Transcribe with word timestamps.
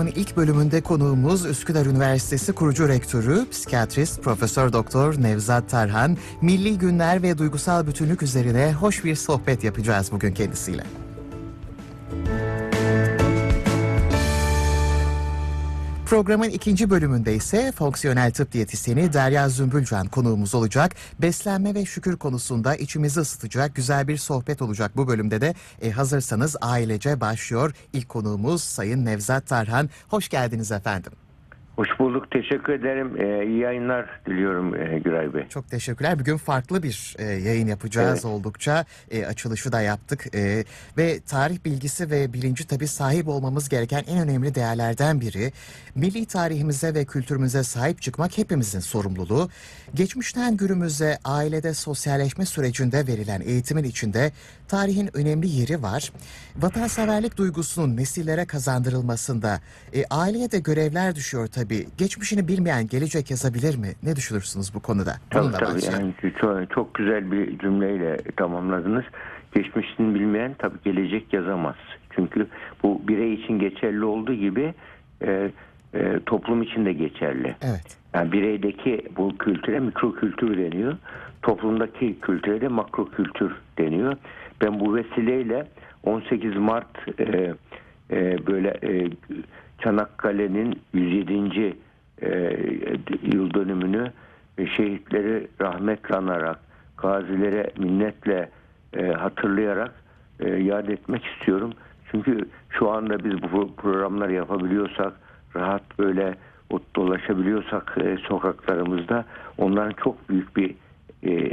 programın 0.00 0.20
ilk 0.20 0.36
bölümünde 0.36 0.80
konuğumuz 0.80 1.46
Üsküdar 1.46 1.86
Üniversitesi 1.86 2.52
kurucu 2.52 2.88
rektörü, 2.88 3.46
psikiyatrist 3.50 4.22
Profesör 4.22 4.72
Doktor 4.72 5.22
Nevzat 5.22 5.70
Tarhan. 5.70 6.16
Milli 6.42 6.78
günler 6.78 7.22
ve 7.22 7.38
duygusal 7.38 7.86
bütünlük 7.86 8.22
üzerine 8.22 8.72
hoş 8.72 9.04
bir 9.04 9.14
sohbet 9.14 9.64
yapacağız 9.64 10.12
bugün 10.12 10.34
kendisiyle. 10.34 10.84
Programın 16.10 16.50
ikinci 16.50 16.90
bölümünde 16.90 17.34
ise 17.34 17.72
fonksiyonel 17.72 18.32
tıp 18.32 18.52
diyetisyeni 18.52 19.12
Derya 19.12 19.48
Zümbülcan 19.48 20.06
konuğumuz 20.06 20.54
olacak. 20.54 20.94
Beslenme 21.22 21.74
ve 21.74 21.84
şükür 21.84 22.16
konusunda 22.16 22.76
içimizi 22.76 23.20
ısıtacak 23.20 23.74
güzel 23.74 24.08
bir 24.08 24.16
sohbet 24.16 24.62
olacak 24.62 24.96
bu 24.96 25.08
bölümde 25.08 25.40
de. 25.40 25.54
E, 25.82 25.90
hazırsanız 25.90 26.56
ailece 26.60 27.20
başlıyor. 27.20 27.74
İlk 27.92 28.08
konuğumuz 28.08 28.62
Sayın 28.62 29.04
Nevzat 29.04 29.46
Tarhan. 29.46 29.90
Hoş 30.08 30.28
geldiniz 30.28 30.72
efendim. 30.72 31.12
Hoş 31.80 31.88
bulduk. 31.98 32.30
Teşekkür 32.30 32.72
ederim. 32.72 33.16
Ee, 33.20 33.46
iyi 33.46 33.58
yayınlar 33.58 34.20
diliyorum 34.26 34.74
e, 34.74 34.98
Güray 34.98 35.34
Bey. 35.34 35.48
Çok 35.48 35.70
teşekkürler. 35.70 36.18
Bugün 36.18 36.36
farklı 36.36 36.82
bir 36.82 37.16
e, 37.18 37.24
yayın 37.24 37.66
yapacağız 37.66 38.08
Evet. 38.12 38.24
oldukça. 38.24 38.84
E, 39.10 39.26
açılışı 39.26 39.72
da 39.72 39.80
yaptık. 39.80 40.34
E, 40.34 40.64
ve 40.98 41.20
tarih 41.20 41.64
bilgisi 41.64 42.10
ve 42.10 42.32
bilinci 42.32 42.66
tabii 42.66 42.86
sahip 42.86 43.28
olmamız 43.28 43.68
gereken 43.68 44.04
en 44.08 44.18
önemli 44.18 44.54
değerlerden 44.54 45.20
biri. 45.20 45.52
Milli 45.94 46.26
tarihimize 46.26 46.94
ve 46.94 47.04
kültürümüze 47.04 47.62
sahip 47.62 48.02
çıkmak 48.02 48.38
hepimizin 48.38 48.80
sorumluluğu. 48.80 49.48
Geçmişten 49.94 50.56
günümüze 50.56 51.18
ailede 51.24 51.74
sosyalleşme 51.74 52.46
sürecinde 52.46 53.06
verilen 53.06 53.40
eğitimin 53.40 53.84
içinde 53.84 54.32
tarihin 54.68 55.16
önemli 55.16 55.48
yeri 55.48 55.82
var. 55.82 56.12
Vatanseverlik 56.56 57.36
duygusunun 57.36 57.96
nesillere 57.96 58.44
kazandırılmasında 58.44 59.60
e, 59.94 60.04
aileye 60.10 60.52
de 60.52 60.58
görevler 60.58 61.14
düşüyor 61.14 61.46
tabii. 61.46 61.69
Geçmişini 61.98 62.48
bilmeyen 62.48 62.86
gelecek 62.86 63.30
yazabilir 63.30 63.76
mi? 63.76 63.88
Ne 64.02 64.16
düşünürsünüz 64.16 64.74
bu 64.74 64.80
konuda? 64.80 65.12
Tabii 65.30 65.52
tabii. 65.52 65.84
Yani 65.84 66.12
çok, 66.40 66.70
çok 66.70 66.94
güzel 66.94 67.32
bir 67.32 67.58
cümleyle 67.58 68.16
tamamladınız. 68.36 69.04
Geçmişini 69.54 70.14
bilmeyen 70.14 70.54
tabii 70.58 70.78
gelecek 70.84 71.32
yazamaz. 71.32 71.76
Çünkü 72.10 72.46
bu 72.82 73.00
birey 73.08 73.34
için 73.34 73.58
geçerli 73.58 74.04
olduğu 74.04 74.34
gibi 74.34 74.74
e, 75.22 75.50
e, 75.94 76.20
toplum 76.26 76.62
için 76.62 76.84
de 76.84 76.92
geçerli. 76.92 77.54
Evet. 77.62 77.96
Yani 78.14 78.32
bireydeki 78.32 79.02
bu 79.16 79.38
kültüre 79.38 79.80
mikro 79.80 80.14
kültür 80.14 80.58
deniyor. 80.58 80.96
Toplumdaki 81.42 82.20
kültüre 82.20 82.60
de 82.60 82.68
makro 82.68 83.10
kültür 83.10 83.52
deniyor. 83.78 84.16
Ben 84.60 84.80
bu 84.80 84.94
vesileyle 84.94 85.66
18 86.04 86.56
Mart 86.56 87.20
e, 87.20 87.54
e, 88.10 88.46
böyle 88.46 88.68
e, 88.68 89.10
Çanakkale'nin 89.80 90.80
107. 90.92 91.76
E, 92.22 92.56
yıl 93.22 93.54
dönümünü 93.54 94.12
e, 94.58 94.66
şehitleri 94.66 95.48
rahmetle 95.60 96.16
anarak, 96.16 96.58
gazilere 96.98 97.70
minnetle 97.78 98.50
e, 98.96 99.06
hatırlayarak 99.06 99.92
yad 100.58 100.88
etmek 100.88 101.24
istiyorum. 101.24 101.72
Çünkü 102.10 102.48
şu 102.70 102.90
anda 102.90 103.24
biz 103.24 103.42
bu 103.52 103.74
programları 103.76 104.32
yapabiliyorsak, 104.32 105.12
rahat 105.56 105.98
böyle 105.98 106.34
dolaşabiliyorsak 106.96 107.96
sokaklarımızda 108.28 109.24
onların 109.58 109.94
çok 110.04 110.28
büyük 110.28 110.56
bir 110.56 110.74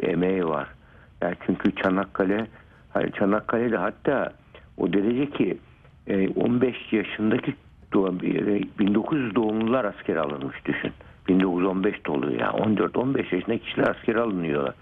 emeği 0.04 0.46
var. 0.46 0.68
Yani 1.22 1.36
çünkü 1.46 1.76
Çanakkale, 1.76 2.48
Çanakkale'de 3.14 3.78
hatta 3.78 4.34
o 4.78 4.94
derece 4.94 5.30
ki 5.30 5.58
e, 6.08 6.30
15 6.30 6.94
yaşındaki 6.94 7.56
doğum, 7.98 8.16
e, 8.24 8.62
1900 8.80 9.36
doğumlular 9.36 9.86
askere 9.86 10.20
alınmış 10.20 10.66
düşün. 10.66 10.92
1915 11.28 12.06
doluyor 12.06 12.40
ya. 12.40 12.50
14-15 12.52 13.36
yaşındaki 13.36 13.64
kişiler 13.64 13.88
askere 13.88 14.20
alınıyorlar. 14.20 14.74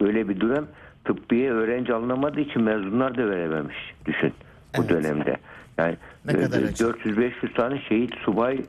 Böyle 0.00 0.28
bir 0.28 0.40
dönem 0.40 0.66
tıbbiye 1.04 1.52
öğrenci 1.52 1.94
alınamadığı 1.94 2.40
için 2.40 2.62
mezunlar 2.62 3.16
da 3.18 3.30
verememiş 3.30 3.94
düşün 4.06 4.32
bu 4.76 4.80
Evet. 4.80 4.90
dönemde. 4.90 5.36
Yani 5.78 5.96
Ne 6.26 6.32
kadar 6.32 6.62
e, 6.62 6.64
acı. 6.64 6.84
400-500 6.84 7.54
tane 7.54 7.80
şehit 7.88 8.14
subay, 8.14 8.60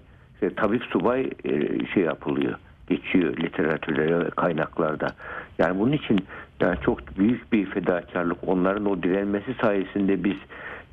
e, 0.41 0.49
tabip 0.49 0.83
subay 0.83 1.29
e, 1.43 1.85
şey 1.93 2.03
yapılıyor. 2.03 2.55
Geçiyor 2.89 3.37
literatürde 3.37 4.19
ve 4.19 4.29
kaynaklarda. 4.29 5.13
Yani 5.57 5.79
bunun 5.79 5.91
için 5.91 6.19
yani 6.59 6.77
çok 6.85 7.17
büyük 7.17 7.53
bir 7.53 7.65
fedakarlık. 7.65 8.37
Onların 8.47 8.85
o 8.85 9.03
direnmesi 9.03 9.53
sayesinde 9.61 10.23
biz 10.23 10.37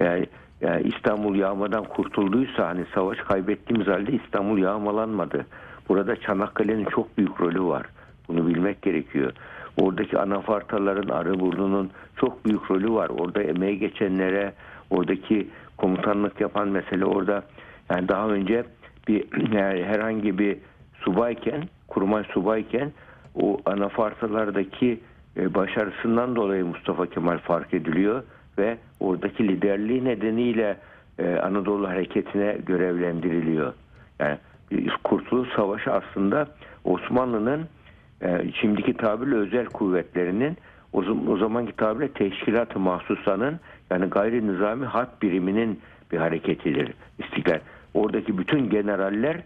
yani, 0.01 0.27
yani 0.61 0.83
İstanbul 0.83 1.37
yağmadan 1.37 1.85
kurtulduysa 1.85 2.69
hani 2.69 2.85
savaş 2.95 3.19
kaybettiğimiz 3.19 3.87
halde 3.87 4.13
İstanbul 4.13 4.59
yağmalanmadı. 4.59 5.47
Burada 5.89 6.17
Çanakkale'nin 6.17 6.85
çok 6.85 7.19
büyük 7.19 7.41
rolü 7.41 7.63
var. 7.63 7.87
Bunu 8.29 8.47
bilmek 8.47 8.83
gerekiyor. 8.83 9.33
Oradaki 9.81 10.19
anafartaların, 10.19 11.09
Arıburnu'nun 11.09 11.91
çok 12.17 12.45
büyük 12.45 12.71
rolü 12.71 12.93
var. 12.93 13.09
Orada 13.09 13.43
emeği 13.43 13.79
geçenlere, 13.79 14.53
oradaki 14.91 15.49
komutanlık 15.77 16.41
yapan 16.41 16.69
mesele 16.69 17.05
orada 17.05 17.43
yani 17.91 18.09
daha 18.09 18.29
önce 18.29 18.65
bir 19.09 19.25
yani 19.53 19.85
herhangi 19.85 20.39
bir 20.39 20.59
subayken, 21.01 21.69
kurmay 21.89 22.25
subayken 22.25 22.93
o 23.35 23.61
anafartalardaki 23.67 25.01
e, 25.37 25.55
başarısından 25.55 26.37
dolayı 26.37 26.65
Mustafa 26.65 27.07
Kemal 27.07 27.39
fark 27.39 27.75
ediliyor 27.75 28.23
ve 28.59 28.79
oradaki 29.01 29.49
liderliği 29.49 30.05
nedeniyle 30.05 30.77
e, 31.19 31.37
Anadolu 31.37 31.89
hareketine 31.89 32.57
görevlendiriliyor. 32.67 33.73
Yani 34.19 34.39
Kurtuluş 35.05 35.49
Savaşı 35.57 35.93
aslında 35.93 36.49
Osmanlı'nın 36.85 37.69
e, 38.23 38.53
şimdiki 38.61 38.95
tabirle 38.95 39.35
özel 39.35 39.67
kuvvetlerinin 39.67 40.57
o, 40.93 40.99
o 41.29 41.37
zamanki 41.37 41.77
tabirle 41.77 42.09
teşkilat-ı 42.09 42.79
mahsusanın 42.79 43.61
yani 43.91 44.07
gayri 44.07 44.47
nizami 44.47 44.87
harp 44.87 45.23
biriminin 45.23 45.81
bir 46.13 46.19
hareketidir 46.19 46.93
İstiklal. 47.19 47.61
Oradaki 47.95 48.39
bütün 48.39 48.71
generaller 48.71 49.43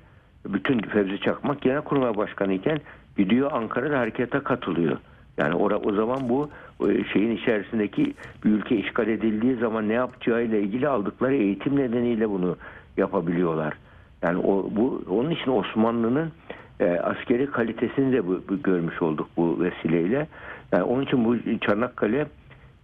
bütün 0.47 0.79
Fevzi 0.79 1.21
Çakmak 1.21 1.61
Genelkurmay 1.61 2.17
Başkanı 2.17 2.53
iken 2.53 2.81
gidiyor 3.17 3.53
Ankara'da 3.53 3.99
harekete 3.99 4.41
katılıyor. 4.41 4.97
Yani 5.39 5.55
ora, 5.55 5.79
o 5.79 5.93
zaman 5.93 6.29
bu 6.29 6.51
e, 6.89 7.05
şeyin 7.05 7.37
içerisindeki 7.37 8.15
bir 8.45 8.51
ülke 8.51 8.77
işgal 8.77 9.09
edildiği 9.09 9.57
zaman 9.57 9.89
ne 9.89 9.93
yapacağıyla 9.93 10.59
ilgili 10.59 10.89
aldıkları 10.89 11.35
eğitim 11.35 11.77
nedeniyle 11.77 12.31
bunu 12.31 12.57
yapabiliyorlar. 12.97 13.75
Yani 14.23 14.39
o, 14.39 14.71
bu 14.71 15.03
onun 15.11 15.31
için 15.31 15.51
Osmanlı'nın 15.51 16.33
e, 16.81 16.85
askeri 16.85 17.47
kalitesini 17.47 18.13
de 18.13 18.27
bu, 18.27 18.43
bu 18.49 18.63
görmüş 18.63 19.03
olduk 19.03 19.29
bu 19.37 19.61
vesileyle. 19.61 20.27
Yani 20.73 20.83
onun 20.83 21.03
için 21.03 21.25
bu 21.25 21.37
Çanakkale 21.61 22.27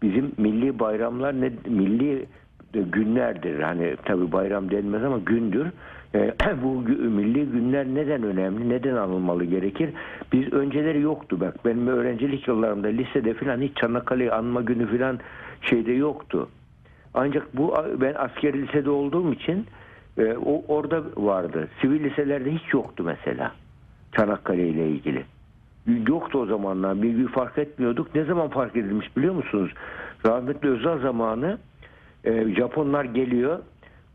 bizim 0.03 0.33
milli 0.37 0.79
bayramlar 0.79 1.41
ne 1.41 1.53
milli 1.69 2.27
günlerdir. 2.73 3.61
Hani 3.61 3.97
tabii 4.05 4.33
bayram 4.33 4.71
denmez 4.71 5.05
ama 5.05 5.19
gündür. 5.19 5.67
E, 6.15 6.35
bu 6.63 6.81
milli 6.91 7.47
günler 7.47 7.87
neden 7.87 8.23
önemli? 8.23 8.69
Neden 8.69 8.95
anılmalı 8.95 9.45
gerekir? 9.45 9.91
Biz 10.33 10.53
önceleri 10.53 11.01
yoktu 11.01 11.41
bak. 11.41 11.65
Benim 11.65 11.87
öğrencilik 11.87 12.49
yıllarımda 12.49 12.89
lisede 12.89 13.35
falan 13.35 13.61
hiç 13.61 13.77
Çanakkale'yi 13.77 14.33
anma 14.33 14.61
günü 14.61 14.99
falan 14.99 15.19
şeyde 15.63 15.93
yoktu. 15.93 16.49
Ancak 17.15 17.57
bu 17.57 17.75
ben 18.01 18.15
askeri 18.15 18.67
lisede 18.67 18.91
olduğum 18.91 19.33
için 19.33 19.67
e, 20.19 20.37
o 20.47 20.65
orada 20.69 21.03
vardı. 21.17 21.69
Sivil 21.81 22.05
liselerde 22.05 22.53
hiç 22.53 22.75
yoktu 22.75 23.03
mesela. 23.05 23.53
Çanakkale 24.17 24.69
ile 24.69 24.89
ilgili. 24.89 25.25
Yoktu 26.09 26.39
o 26.39 26.47
zamanlar. 26.47 27.03
Bir, 27.03 27.19
bir 27.19 27.29
fark 27.29 27.59
etmiyorduk. 27.59 28.15
Ne 28.15 28.25
zaman 28.25 28.49
fark 28.49 28.77
edilmiş 28.77 29.17
biliyor 29.17 29.35
musunuz? 29.35 29.71
Rahmetli 30.27 30.69
Özal 30.69 30.99
zamanı 30.99 31.59
e, 32.27 32.55
Japonlar 32.55 33.05
geliyor. 33.05 33.59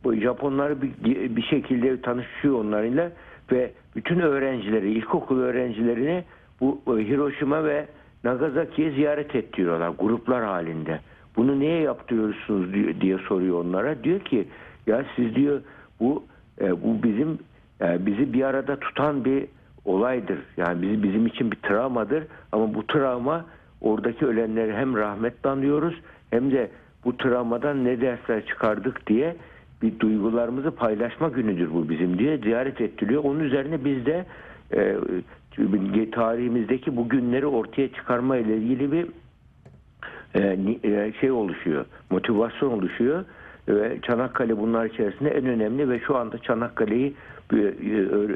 Bu 0.04 0.16
Japonlar 0.16 0.82
bir, 0.82 1.36
bir 1.36 1.42
şekilde 1.42 2.02
tanışıyor 2.02 2.60
onlarla 2.60 3.12
ve 3.52 3.72
bütün 3.96 4.20
öğrencileri, 4.20 4.92
ilkokul 4.92 5.40
öğrencilerini 5.40 6.24
bu 6.62 6.82
e, 6.88 6.92
Hiroşima 6.92 7.66
ve 7.66 7.86
Nagasaki'ye 8.24 8.92
ziyaret 8.92 9.36
ettiriyorlar 9.36 9.90
gruplar 10.00 10.44
halinde. 10.44 11.00
Bunu 11.36 11.60
niye 11.60 11.82
yaptırıyorsunuz 11.82 12.74
diye, 12.74 13.02
diye 13.02 13.18
soruyor 13.18 13.66
onlara. 13.66 14.04
Diyor 14.04 14.20
ki 14.20 14.48
ya 14.88 15.06
siz 15.16 15.36
diyor 15.36 15.62
bu 16.00 16.24
e, 16.62 16.84
bu 16.84 17.04
bizim 17.04 17.40
e, 17.82 18.06
bizi 18.06 18.34
bir 18.34 18.44
arada 18.44 18.80
tutan 18.80 19.26
bir 19.26 19.46
olaydır. 19.86 20.40
Yani 20.58 20.82
bizi, 20.82 21.04
bizim 21.04 21.28
için 21.28 21.52
bir 21.52 21.58
travmadır 21.58 22.24
ama 22.52 22.74
bu 22.74 22.88
travma 22.88 23.46
oradaki 23.82 24.26
ölenleri 24.26 24.74
hem 24.74 24.96
rahmetle 24.96 25.50
anıyoruz 25.50 25.96
hem 26.32 26.52
de 26.52 26.72
bu 27.06 27.18
travmadan 27.18 27.86
ne 27.86 28.02
dersler 28.02 28.46
çıkardık 28.46 29.08
diye 29.08 29.36
bir 29.82 30.00
duygularımızı 30.00 30.72
paylaşma 30.72 31.30
günüdür 31.30 31.74
bu 31.74 31.90
bizim 31.90 32.20
diye 32.20 32.38
ziyaret 32.38 32.82
ettiriyor. 32.82 33.24
Onun 33.24 33.40
üzerine 33.40 33.86
biz 33.86 34.06
de 34.06 34.26
e, 34.74 34.98
tarihimizdeki 36.12 36.98
bu 36.98 37.10
günleri 37.10 37.46
ortaya 37.46 37.94
çıkarma 37.94 38.38
ile 38.38 38.58
ilgili 38.58 38.92
bir 38.92 39.08
e, 40.36 40.58
e, 40.84 41.14
şey 41.14 41.32
oluşuyor, 41.32 41.86
motivasyon 42.10 42.72
oluşuyor. 42.72 43.26
ve 43.68 44.00
Çanakkale 44.02 44.58
bunlar 44.58 44.86
içerisinde 44.86 45.30
en 45.30 45.46
önemli 45.46 45.90
ve 45.90 46.00
şu 46.00 46.18
anda 46.18 46.38
Çanakkale'yi 46.38 47.14
e, 47.54 47.58
e, 47.58 47.68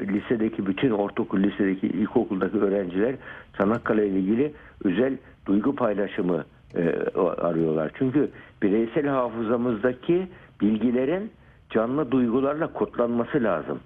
lisedeki 0.08 0.66
bütün 0.66 0.90
ortaokul 0.90 1.42
lisedeki 1.42 1.86
ilkokuldaki 1.86 2.58
öğrenciler 2.58 3.14
Çanakkale 3.58 4.08
ile 4.08 4.18
ilgili 4.18 4.52
özel 4.84 5.16
duygu 5.46 5.74
paylaşımı 5.74 6.44
e, 6.74 7.10
arıyorlar. 7.18 7.90
Çünkü 7.98 8.30
bireysel 8.62 9.06
hafızamızdaki 9.06 10.26
bilgilerin 10.60 11.30
canlı 11.70 12.10
duygularla 12.10 12.72
kodlanması 12.72 13.42
lazım. 13.42 13.80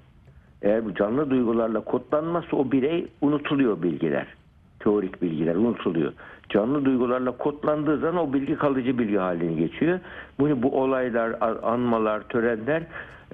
Eğer 0.62 0.84
bu 0.84 0.94
canlı 0.94 1.30
duygularla 1.30 1.80
kodlanmazsa 1.80 2.56
o 2.56 2.72
birey 2.72 3.08
unutuluyor 3.20 3.82
bilgiler. 3.82 4.26
Teorik 4.78 5.22
bilgiler 5.22 5.54
unutuluyor. 5.54 6.12
Canlı 6.48 6.84
duygularla 6.84 7.30
kodlandığı 7.30 7.98
zaman 7.98 8.28
o 8.28 8.32
bilgi 8.32 8.56
kalıcı 8.56 8.98
bilgi 8.98 9.16
haline 9.16 9.52
geçiyor. 9.52 10.00
Bu, 10.38 10.62
bu 10.62 10.80
olaylar, 10.82 11.36
anmalar, 11.62 12.28
törenler 12.28 12.82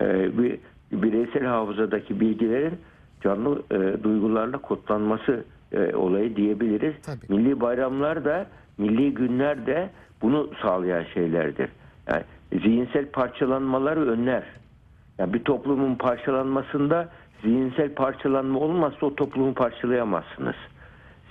e, 0.00 0.38
bir 0.38 0.58
bireysel 0.92 1.44
hafızadaki 1.44 2.20
bilgilerin 2.20 2.78
canlı 3.22 3.62
e, 3.70 4.04
duygularla 4.04 4.58
kodlanması 4.58 5.44
e, 5.72 5.94
olayı 5.94 6.36
diyebiliriz. 6.36 6.94
Tabii. 7.02 7.26
Milli 7.28 7.60
bayramlar 7.60 8.24
da, 8.24 8.46
milli 8.78 9.14
günler 9.14 9.66
de 9.66 9.90
bunu 10.22 10.50
sağlayan 10.62 11.04
şeylerdir. 11.14 11.70
Yani 12.08 12.22
zihinsel 12.52 13.06
parçalanmaları 13.06 14.10
önler. 14.10 14.42
Yani 15.18 15.32
bir 15.34 15.44
toplumun 15.44 15.94
parçalanmasında 15.94 17.08
zihinsel 17.42 17.94
parçalanma 17.94 18.58
olmazsa 18.58 19.06
o 19.06 19.14
toplumu 19.14 19.54
parçalayamazsınız. 19.54 20.56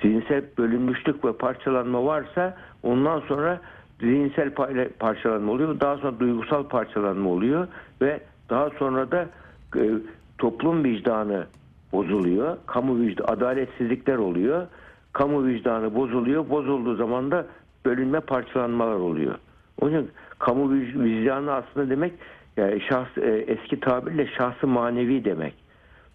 Zihinsel 0.01 0.43
bölünmüşlük 0.57 1.25
ve 1.25 1.33
parçalanma 1.33 2.05
varsa 2.05 2.57
ondan 2.83 3.19
sonra 3.19 3.61
zihinsel 3.99 4.51
parçalanma 4.99 5.51
oluyor. 5.51 5.79
Daha 5.79 5.97
sonra 5.97 6.19
duygusal 6.19 6.63
parçalanma 6.63 7.29
oluyor 7.29 7.67
ve 8.01 8.19
daha 8.49 8.69
sonra 8.69 9.11
da 9.11 9.29
e, 9.75 9.89
toplum 10.37 10.83
vicdanı 10.83 11.47
bozuluyor. 11.95 12.57
Kamu 12.65 12.99
vicdanı, 12.99 13.27
adaletsizlikler 13.27 14.17
oluyor. 14.17 14.67
Kamu 15.13 15.45
vicdanı 15.45 15.95
bozuluyor. 15.95 16.49
Bozulduğu 16.49 16.95
zaman 16.95 17.31
da 17.31 17.45
bölünme 17.85 18.19
parçalanmalar 18.19 18.95
oluyor. 18.95 19.35
Onun 19.81 19.91
için 19.91 20.11
kamu 20.39 20.73
vic- 20.73 21.03
vicdanı 21.03 21.53
aslında 21.53 21.89
demek 21.89 22.13
yani 22.57 22.81
şahs, 22.81 23.17
e, 23.17 23.45
eski 23.47 23.79
tabirle 23.79 24.27
şahsı 24.27 24.67
manevi 24.67 25.25
demek. 25.25 25.53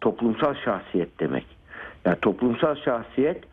Toplumsal 0.00 0.54
şahsiyet 0.54 1.20
demek. 1.20 1.46
Yani 2.04 2.16
toplumsal 2.22 2.74
şahsiyet 2.74 3.44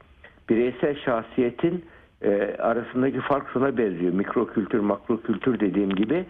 bireysel 0.50 0.96
şahsiyetin 1.06 1.86
e, 2.22 2.56
arasındaki 2.60 3.20
fark 3.20 3.48
şuna 3.54 3.78
benziyor. 3.78 4.14
Mikro 4.14 4.48
kültür, 4.48 4.80
makro 4.80 5.22
kültür 5.22 5.60
dediğim 5.60 5.90
gibi 5.90 6.26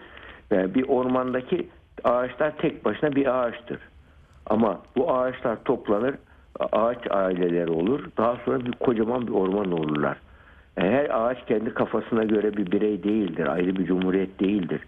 e, 0.52 0.74
bir 0.74 0.88
ormandaki 0.88 1.68
ağaçlar 2.04 2.56
tek 2.56 2.84
başına 2.84 3.12
bir 3.12 3.38
ağaçtır. 3.38 3.78
Ama 4.48 4.80
bu 4.96 5.14
ağaçlar 5.14 5.64
toplanır, 5.64 6.14
ağaç 6.72 6.98
aileleri 7.10 7.70
olur. 7.70 8.04
Daha 8.16 8.36
sonra 8.44 8.64
bir 8.64 8.72
kocaman 8.72 9.26
bir 9.26 9.32
orman 9.32 9.72
olurlar. 9.72 10.16
E, 10.76 10.80
Her 10.80 11.10
ağaç 11.10 11.46
kendi 11.46 11.74
kafasına 11.74 12.24
göre 12.24 12.56
bir 12.56 12.70
birey 12.70 13.02
değildir, 13.02 13.46
ayrı 13.46 13.76
bir 13.76 13.84
cumhuriyet 13.86 14.40
değildir. 14.40 14.80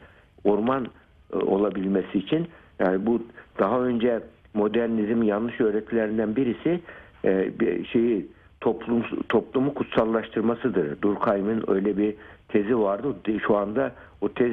Orman 0.44 0.86
e, 1.32 1.36
olabilmesi 1.36 2.18
için 2.18 2.48
yani 2.78 3.06
bu 3.06 3.22
daha 3.58 3.80
önce 3.80 4.20
modernizm 4.54 5.22
yanlış 5.22 5.60
öğretilerinden 5.60 6.36
birisi 6.36 6.80
e, 7.24 7.60
bir 7.60 7.84
şeyi 7.84 8.26
toplum 8.60 9.04
toplumu 9.28 9.74
kutsallaştırmasıdır. 9.74 11.02
Durkheim'in 11.02 11.70
öyle 11.70 11.96
bir 11.96 12.14
tezi 12.48 12.78
vardı. 12.78 13.14
Şu 13.46 13.56
anda 13.56 13.92
o 14.20 14.28
tez 14.28 14.52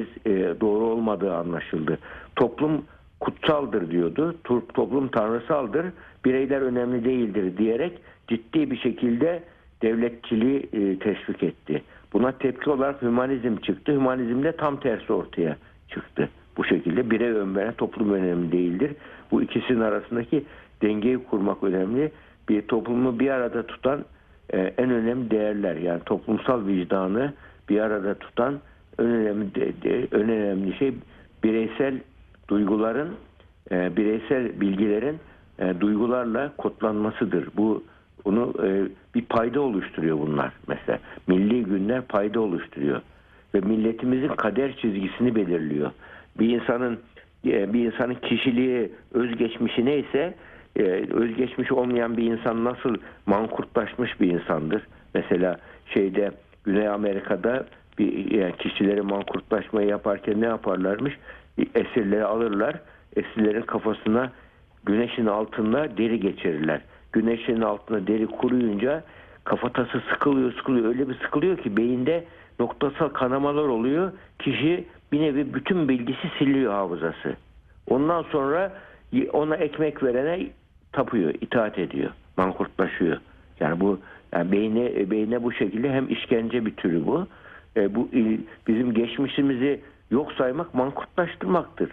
doğru 0.60 0.84
olmadığı 0.84 1.34
anlaşıldı. 1.34 1.98
Toplum 2.36 2.84
kutsaldır 3.20 3.90
diyordu. 3.90 4.36
Toplum 4.74 5.08
tanrısaldır. 5.08 5.86
Bireyler 6.24 6.60
önemli 6.60 7.04
değildir 7.04 7.56
diyerek 7.56 7.98
ciddi 8.28 8.70
bir 8.70 8.76
şekilde 8.76 9.42
devletçiliği 9.82 10.68
e, 10.72 10.98
teşvik 10.98 11.42
etti. 11.42 11.82
Buna 12.12 12.32
tepki 12.32 12.70
olarak 12.70 13.02
hümanizm 13.02 13.56
çıktı. 13.56 13.92
Hümanizmde 13.92 14.52
tam 14.52 14.80
tersi 14.80 15.12
ortaya 15.12 15.56
çıktı. 15.88 16.28
Bu 16.56 16.64
şekilde 16.64 17.10
birey 17.10 17.30
ön 17.30 17.56
veren 17.56 17.74
toplum 17.74 18.12
önemli 18.12 18.52
değildir. 18.52 18.92
Bu 19.30 19.42
ikisinin 19.42 19.80
arasındaki 19.80 20.44
dengeyi 20.82 21.18
kurmak 21.18 21.64
önemli. 21.64 22.12
Bir 22.48 22.62
toplumu 22.62 23.18
bir 23.18 23.30
arada 23.30 23.66
tutan 23.66 24.04
e, 24.50 24.58
en 24.58 24.90
önemli 24.90 25.30
değerler 25.30 25.76
yani 25.76 26.00
toplumsal 26.06 26.66
vicdanı 26.66 27.32
bir 27.68 27.80
arada 27.80 28.14
tutan 28.14 28.60
en 28.98 29.06
önemli 29.06 29.54
de, 29.54 29.82
de- 29.82 30.08
en 30.12 30.28
önemli 30.28 30.76
şey 30.78 30.94
bireysel 31.44 32.00
duyguların 32.48 33.14
e, 33.70 33.96
bireysel 33.96 34.60
bilgilerin 34.60 35.18
e, 35.58 35.80
duygularla 35.80 36.52
kodlanmasıdır. 36.56 37.48
Bu 37.56 37.84
onu 38.24 38.54
e, 38.64 38.88
bir 39.14 39.22
payda 39.22 39.60
oluşturuyor 39.60 40.18
bunlar 40.18 40.52
mesela. 40.68 40.98
Milli 41.26 41.64
günler 41.64 42.02
payda 42.02 42.40
oluşturuyor 42.40 43.00
ve 43.54 43.60
milletimizin 43.60 44.28
kader 44.28 44.76
çizgisini 44.76 45.34
belirliyor. 45.34 45.90
Bir 46.38 46.48
insanın 46.48 46.98
e, 47.46 47.72
bir 47.72 47.92
insanın 47.92 48.14
kişiliği, 48.14 48.92
özgeçmişi 49.12 49.84
neyse 49.84 50.34
e, 50.76 50.82
özgeçmiş 51.12 51.72
olmayan 51.72 52.16
bir 52.16 52.22
insan 52.22 52.64
nasıl 52.64 52.96
mankurtlaşmış 53.26 54.20
bir 54.20 54.30
insandır. 54.30 54.82
Mesela 55.14 55.56
şeyde 55.94 56.30
Güney 56.64 56.88
Amerika'da 56.88 57.66
bir 57.98 58.30
yani 58.30 58.56
kişileri 58.56 59.02
mankurtlaşmayı 59.02 59.88
yaparken 59.88 60.40
ne 60.40 60.46
yaparlarmış? 60.46 61.18
Esirleri 61.74 62.24
alırlar. 62.24 62.76
Esirlerin 63.16 63.62
kafasına 63.62 64.32
güneşin 64.84 65.26
altında 65.26 65.96
deri 65.96 66.20
geçirirler. 66.20 66.80
Güneşin 67.12 67.60
altında 67.60 68.06
deri 68.06 68.26
kuruyunca 68.26 69.04
kafatası 69.44 70.02
sıkılıyor 70.12 70.52
sıkılıyor. 70.52 70.88
Öyle 70.88 71.08
bir 71.08 71.14
sıkılıyor 71.14 71.56
ki 71.56 71.76
beyinde 71.76 72.24
noktasal 72.60 73.08
kanamalar 73.08 73.68
oluyor. 73.68 74.12
Kişi 74.38 74.84
bir 75.12 75.20
nevi 75.20 75.54
bütün 75.54 75.88
bilgisi 75.88 76.30
siliyor 76.38 76.72
hafızası. 76.72 77.36
Ondan 77.86 78.22
sonra 78.22 78.72
ona 79.32 79.56
ekmek 79.56 80.02
verene 80.02 80.46
tapıyor, 80.92 81.34
itaat 81.40 81.78
ediyor, 81.78 82.10
mankurtlaşıyor. 82.36 83.16
Yani 83.60 83.80
bu 83.80 83.98
yani 84.32 84.52
beyne 84.52 85.10
beyne 85.10 85.42
bu 85.42 85.52
şekilde 85.52 85.92
hem 85.92 86.10
işkence 86.10 86.66
bir 86.66 86.76
türü 86.76 87.06
bu. 87.06 87.26
E, 87.76 87.94
bu 87.94 88.08
bizim 88.66 88.94
geçmişimizi 88.94 89.80
yok 90.10 90.32
saymak 90.32 90.74
mankurtlaştırmaktır. 90.74 91.90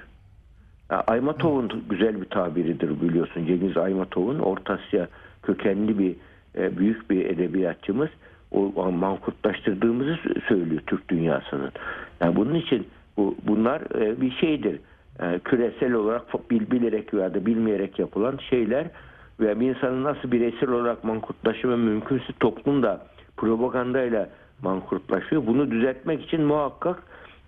Ya, 0.91 1.03
Aymatov'un 1.07 1.83
güzel 1.89 2.21
bir 2.21 2.25
tabiridir 2.25 3.01
biliyorsun. 3.01 3.45
Cengiz 3.45 3.77
Aymatov'un 3.77 4.39
Orta 4.39 4.73
Asya 4.73 5.07
kökenli 5.43 5.99
bir 5.99 6.15
e, 6.57 6.77
büyük 6.77 7.09
bir 7.09 7.25
edebiyatçımız. 7.25 8.09
O 8.51 8.91
mankurtlaştırdığımızı 8.91 10.11
sö- 10.11 10.47
söylüyor 10.47 10.81
Türk 10.87 11.09
dünyasının. 11.09 11.71
Yani 12.21 12.35
bunun 12.35 12.55
için 12.55 12.87
bu 13.17 13.35
bunlar 13.43 13.81
e, 14.01 14.21
bir 14.21 14.31
şeydir. 14.31 14.79
E, 15.19 15.39
küresel 15.39 15.93
olarak 15.93 16.51
bil, 16.51 16.71
bilerek 16.71 17.13
veya 17.13 17.33
da 17.33 17.45
bilmeyerek 17.45 17.99
yapılan 17.99 18.39
şeyler 18.49 18.87
ve 19.39 19.59
bir 19.59 19.69
insanın 19.69 20.03
nasıl 20.03 20.31
bireysel 20.31 20.69
olarak 20.69 21.03
mankurtlaşımı 21.03 21.77
mümkünse 21.77 22.33
toplum 22.39 22.83
da 22.83 23.05
propagandayla 23.37 24.29
mankurtlaşıyor. 24.61 25.47
Bunu 25.47 25.71
düzeltmek 25.71 26.23
için 26.23 26.41
muhakkak 26.41 27.03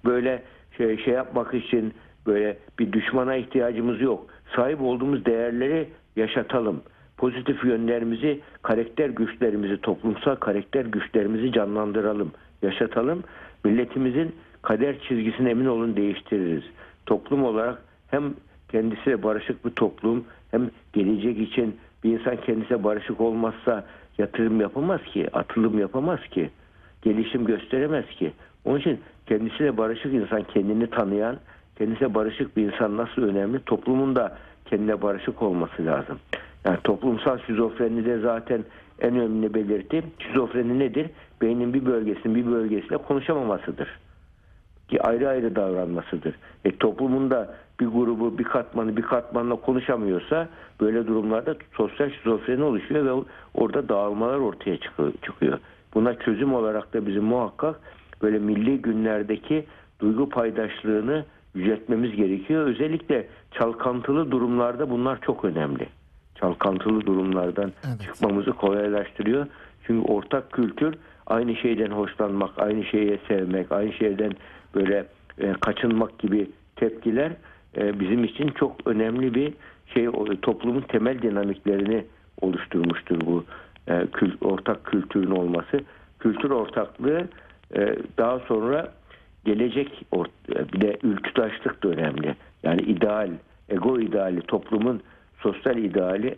böyle 0.05 0.43
şey, 0.77 0.97
şey 0.97 1.13
yapmak 1.13 1.53
için 1.53 1.93
böyle 2.27 2.57
bir 2.79 2.93
düşmana 2.93 3.35
ihtiyacımız 3.35 4.01
yok. 4.01 4.27
Sahip 4.55 4.81
olduğumuz 4.81 5.25
değerleri 5.25 5.89
yaşatalım. 6.15 6.81
Pozitif 7.17 7.65
yönlerimizi, 7.65 8.39
karakter 8.61 9.09
güçlerimizi, 9.09 9.81
toplumsal 9.81 10.35
karakter 10.35 10.85
güçlerimizi 10.85 11.51
canlandıralım, 11.51 12.31
yaşatalım. 12.61 13.23
Milletimizin 13.63 14.35
kader 14.61 14.99
çizgisini 14.99 15.49
emin 15.49 15.65
olun 15.65 15.95
değiştiririz. 15.95 16.63
Toplum 17.05 17.43
olarak 17.43 17.81
hem 18.11 18.33
kendisiyle 18.71 19.23
barışık 19.23 19.65
bir 19.65 19.71
toplum 19.71 20.25
hem 20.51 20.69
gelecek 20.93 21.39
için 21.39 21.75
bir 22.03 22.19
insan 22.19 22.35
kendisiyle 22.35 22.83
barışık 22.83 23.21
olmazsa 23.21 23.85
yatırım 24.17 24.61
yapamaz 24.61 25.01
ki, 25.03 25.27
atılım 25.33 25.79
yapamaz 25.79 26.19
ki, 26.31 26.49
gelişim 27.01 27.45
gösteremez 27.45 28.05
ki. 28.05 28.31
Onun 28.65 28.79
için 28.79 28.99
kendisiyle 29.27 29.77
barışık 29.77 30.13
insan 30.13 30.43
kendini 30.43 30.89
tanıyan, 30.89 31.37
kendisiyle 31.77 32.13
barışık 32.13 32.57
bir 32.57 32.73
insan 32.73 32.97
nasıl 32.97 33.21
önemli? 33.21 33.59
Toplumun 33.59 34.15
da 34.15 34.37
kendine 34.65 35.01
barışık 35.01 35.41
olması 35.41 35.85
lazım. 35.85 36.19
Yani 36.65 36.77
toplumsal 36.83 37.37
şizofreni 37.47 38.05
de 38.05 38.19
zaten 38.19 38.63
en 38.99 39.15
önemli 39.15 39.53
belirti. 39.53 40.03
Şizofreni 40.19 40.79
nedir? 40.79 41.09
Beynin 41.41 41.73
bir 41.73 41.85
bölgesinin 41.85 42.35
bir 42.35 42.45
bölgesiyle 42.45 42.97
konuşamamasıdır 42.97 43.99
ki 44.87 45.01
ayrı 45.01 45.29
ayrı 45.29 45.55
davranmasıdır. 45.55 46.35
E, 46.65 46.77
toplumun 46.77 47.31
da 47.31 47.55
bir 47.79 47.87
grubu 47.87 48.37
bir 48.37 48.43
katmanı 48.43 48.97
bir 48.97 49.01
katmanla 49.01 49.55
konuşamıyorsa 49.55 50.47
böyle 50.81 51.07
durumlarda 51.07 51.55
sosyal 51.73 52.09
şizofreni 52.09 52.63
oluşuyor 52.63 53.05
ve 53.05 53.23
orada 53.53 53.89
dağılmalar 53.89 54.37
ortaya 54.37 54.77
çıkıyor. 55.21 55.59
Buna 55.93 56.19
çözüm 56.19 56.53
olarak 56.53 56.93
da 56.93 57.07
bizim 57.07 57.23
muhakkak 57.23 57.79
böyle 58.21 58.39
milli 58.39 58.81
günlerdeki 58.81 59.65
duygu 59.99 60.29
paydaşlığını 60.29 61.25
yüceltmemiz 61.55 62.15
gerekiyor. 62.15 62.65
Özellikle 62.67 63.27
çalkantılı 63.51 64.31
durumlarda 64.31 64.89
bunlar 64.89 65.21
çok 65.21 65.45
önemli. 65.45 65.87
Çalkantılı 66.35 67.05
durumlardan 67.05 67.71
Evet. 67.87 68.01
çıkmamızı 68.01 68.51
kolaylaştırıyor. 68.51 69.47
Çünkü 69.87 70.11
ortak 70.11 70.51
kültür 70.51 70.95
aynı 71.27 71.55
şeyden 71.55 71.91
hoşlanmak, 71.91 72.49
aynı 72.59 72.83
şeye 72.85 73.19
sevmek, 73.27 73.71
aynı 73.71 73.93
şeyden 73.93 74.31
böyle 74.75 75.05
e, 75.39 75.53
kaçınmak 75.53 76.19
gibi 76.19 76.49
tepkiler 76.75 77.31
e, 77.77 77.99
bizim 77.99 78.23
için 78.23 78.47
çok 78.47 78.75
önemli 78.87 79.33
bir 79.35 79.53
şey 79.93 80.07
toplumun 80.41 80.81
temel 80.81 81.21
dinamiklerini 81.21 82.05
oluşturmuştur 82.41 83.21
bu 83.25 83.43
e, 83.87 83.91
kül- 83.93 84.37
ortak 84.45 84.85
kültürün 84.85 85.31
olması. 85.31 85.79
Kültür 86.19 86.49
ortaklığı 86.49 87.27
daha 88.17 88.39
sonra 88.39 88.91
gelecek 89.45 90.05
bir 90.73 90.81
de 90.81 90.97
ülkütaşlık 91.03 91.83
da 91.83 91.87
önemli. 91.87 92.35
Yani 92.63 92.81
ideal, 92.81 93.29
ego 93.69 93.99
ideali 93.99 94.41
toplumun 94.41 95.01
sosyal 95.39 95.77
ideali 95.77 96.27
e, 96.27 96.35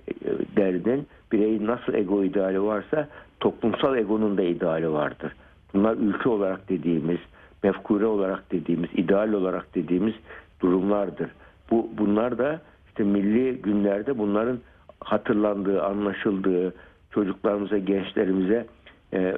derden 0.55 1.05
bireyin 1.31 1.67
nasıl 1.67 1.93
ego 1.93 2.23
ideali 2.23 2.63
varsa 2.63 3.07
toplumsal 3.39 3.97
egonun 3.97 4.37
da 4.37 4.41
ideali 4.41 4.91
vardır. 4.91 5.33
Bunlar 5.73 5.95
ülke 5.95 6.29
olarak 6.29 6.69
dediğimiz, 6.69 7.19
mefkure 7.63 8.05
olarak 8.05 8.51
dediğimiz, 8.51 8.89
ideal 8.93 9.33
olarak 9.33 9.75
dediğimiz 9.75 10.13
durumlardır. 10.61 11.29
Bu 11.71 11.89
bunlar 11.97 12.37
da 12.37 12.61
işte 12.87 13.03
milli 13.03 13.61
günlerde 13.61 14.17
bunların 14.17 14.59
hatırlandığı, 14.99 15.83
anlaşıldığı, 15.83 16.73
çocuklarımıza, 17.11 17.77
gençlerimize 17.77 18.65
e, 19.13 19.37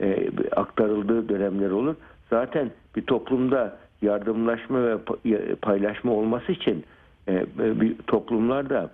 e, 0.00 0.28
aktarıldığı 0.56 1.28
dönemler 1.28 1.70
olur. 1.70 1.94
Zaten 2.30 2.70
bir 2.96 3.02
toplumda 3.02 3.76
yardımlaşma 4.02 4.82
ve 4.82 4.92
pa- 4.94 5.56
paylaşma 5.56 6.12
olması 6.12 6.52
için 6.52 6.84
e, 7.28 7.44
bir 7.80 7.96
toplumlarda 8.06 8.90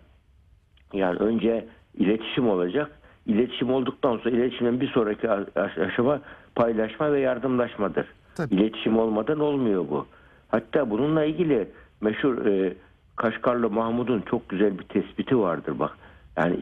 yani 0.92 1.16
önce 1.18 1.64
iletişim 1.94 2.48
olacak. 2.48 2.90
İletişim 3.26 3.70
olduktan 3.70 4.16
sonra 4.16 4.30
iletişimin 4.30 4.80
bir 4.80 4.88
sonraki 4.88 5.30
aş- 5.30 5.78
aşama 5.78 6.20
paylaşma 6.54 7.12
ve 7.12 7.20
yardımlaşmadır. 7.20 8.06
Tabii. 8.34 8.54
İletişim 8.54 8.98
olmadan 8.98 9.40
olmuyor 9.40 9.84
bu. 9.90 10.06
Hatta 10.48 10.90
bununla 10.90 11.24
ilgili 11.24 11.68
meşhur 12.00 12.46
e, 12.46 12.74
Kaşgarlı 13.16 13.70
Mahmud'un 13.70 14.20
çok 14.20 14.48
güzel 14.48 14.78
bir 14.78 14.84
tespiti 14.84 15.38
vardır 15.38 15.78
bak. 15.78 15.92
Yani 16.36 16.56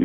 e, 0.00 0.04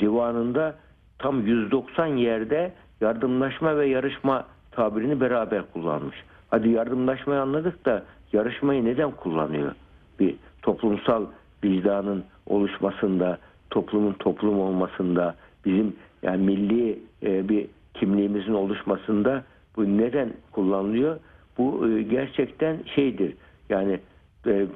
divanında 0.00 0.74
tam 1.22 1.46
190 1.46 2.06
yerde 2.06 2.72
yardımlaşma 3.00 3.78
ve 3.78 3.86
yarışma 3.86 4.46
tabirini 4.70 5.20
beraber 5.20 5.62
kullanmış. 5.72 6.16
Hadi 6.50 6.68
yardımlaşmayı 6.68 7.40
anladık 7.40 7.84
da 7.84 8.02
yarışmayı 8.32 8.84
neden 8.84 9.10
kullanıyor? 9.10 9.72
Bir 10.20 10.34
toplumsal 10.62 11.26
vicdanın 11.64 12.24
oluşmasında, 12.46 13.38
toplumun 13.70 14.12
toplum 14.12 14.60
olmasında, 14.60 15.34
bizim 15.64 15.96
yani 16.22 16.44
milli 16.44 16.98
e, 17.22 17.48
bir 17.48 17.66
kimliğimizin 17.94 18.54
oluşmasında 18.54 19.44
bu 19.76 19.84
neden 19.84 20.32
kullanılıyor? 20.52 21.16
Bu 21.58 21.88
e, 21.88 22.02
gerçekten 22.02 22.78
şeydir. 22.94 23.34
Yani 23.68 24.00
e, 24.46 24.66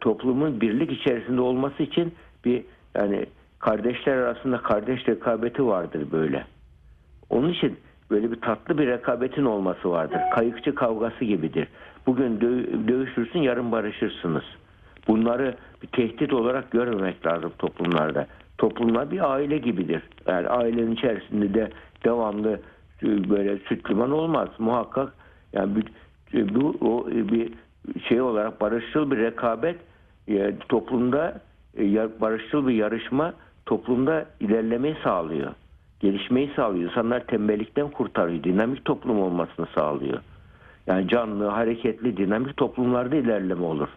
toplumun 0.00 0.60
birlik 0.60 0.92
içerisinde 0.92 1.40
olması 1.40 1.82
için 1.82 2.12
bir 2.44 2.64
yani 2.94 3.26
kardeşler 3.72 4.16
arasında 4.16 4.58
kardeş 4.58 5.08
rekabeti 5.08 5.66
vardır 5.66 6.06
böyle. 6.12 6.44
Onun 7.30 7.48
için 7.52 7.78
böyle 8.10 8.30
bir 8.32 8.40
tatlı 8.40 8.78
bir 8.78 8.86
rekabetin 8.86 9.44
olması 9.44 9.90
vardır. 9.90 10.18
Kayıkçı 10.34 10.74
kavgası 10.74 11.24
gibidir. 11.24 11.68
Bugün 12.06 12.38
dö- 12.40 12.88
dövüşürsün 12.88 13.38
yarın 13.38 13.72
barışırsınız. 13.72 14.44
Bunları 15.08 15.54
bir 15.82 15.86
tehdit 15.86 16.32
olarak 16.32 16.70
görmemek 16.70 17.26
lazım 17.26 17.52
toplumlarda. 17.58 18.26
Toplumlar 18.58 19.10
bir 19.10 19.32
aile 19.32 19.58
gibidir. 19.58 20.02
Yani 20.26 20.48
ailenin 20.48 20.92
içerisinde 20.92 21.54
de 21.54 21.70
devamlı 22.04 22.60
e, 23.02 23.30
böyle 23.30 23.58
süt 23.58 23.90
liman 23.90 24.10
olmaz. 24.10 24.48
Muhakkak 24.58 25.12
yani 25.52 25.76
bir- 25.76 25.92
bu 26.54 26.76
o 26.80 27.06
bir 27.10 27.52
şey 28.08 28.20
olarak 28.20 28.60
barışçıl 28.60 29.10
bir 29.10 29.16
rekabet 29.16 29.76
e, 30.28 30.54
toplumda 30.68 31.40
e, 31.78 32.20
barışçıl 32.20 32.68
bir 32.68 32.74
yarışma 32.74 33.34
toplumda 33.66 34.26
ilerlemeyi 34.40 34.96
sağlıyor. 35.04 35.52
Gelişmeyi 36.00 36.50
sağlıyor. 36.56 36.90
İnsanlar 36.90 37.26
tembellikten 37.26 37.90
kurtarıyor. 37.90 38.44
Dinamik 38.44 38.84
toplum 38.84 39.20
olmasını 39.20 39.66
sağlıyor. 39.74 40.18
Yani 40.86 41.08
canlı, 41.08 41.46
hareketli, 41.46 42.16
dinamik 42.16 42.56
toplumlarda 42.56 43.16
ilerleme 43.16 43.64
olur. 43.64 43.88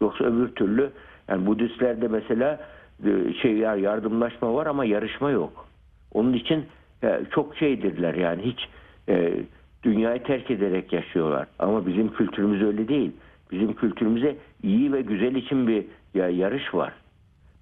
Yoksa 0.00 0.24
öbür 0.24 0.48
türlü 0.48 0.90
yani 1.28 1.46
Budistlerde 1.46 2.08
mesela 2.08 2.60
e, 3.06 3.32
şey 3.42 3.56
ya 3.56 3.76
yardımlaşma 3.76 4.54
var 4.54 4.66
ama 4.66 4.84
yarışma 4.84 5.30
yok. 5.30 5.66
Onun 6.12 6.32
için 6.32 6.64
e, 7.02 7.20
çok 7.30 7.56
şeydirler 7.56 8.14
yani 8.14 8.42
hiç 8.42 8.68
e, 9.08 9.34
dünyayı 9.82 10.22
terk 10.22 10.50
ederek 10.50 10.92
yaşıyorlar. 10.92 11.46
Ama 11.58 11.86
bizim 11.86 12.12
kültürümüz 12.12 12.62
öyle 12.62 12.88
değil. 12.88 13.12
Bizim 13.52 13.74
kültürümüze 13.74 14.36
iyi 14.62 14.92
ve 14.92 15.02
güzel 15.02 15.34
için 15.34 15.68
bir 15.68 15.84
ya, 16.14 16.28
yarış 16.28 16.74
var. 16.74 16.92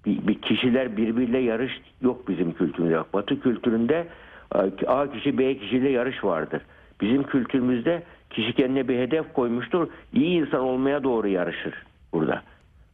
Bir, 0.05 0.27
bir 0.27 0.41
kişiler 0.41 0.97
birbiriyle 0.97 1.37
yarış 1.37 1.81
yok 2.01 2.27
bizim 2.27 2.53
kültürümüzde. 2.53 3.03
Batı 3.13 3.39
kültüründe 3.39 4.07
e, 4.55 4.87
A 4.87 5.11
kişi 5.11 5.37
B 5.37 5.57
kişiyle 5.57 5.89
yarış 5.89 6.23
vardır. 6.23 6.61
Bizim 7.01 7.23
kültürümüzde 7.23 8.03
kişi 8.29 8.53
kendine 8.53 8.87
bir 8.87 8.99
hedef 8.99 9.33
koymuştur. 9.33 9.87
İyi 10.13 10.41
insan 10.41 10.59
olmaya 10.59 11.03
doğru 11.03 11.27
yarışır 11.27 11.73
burada. 12.13 12.41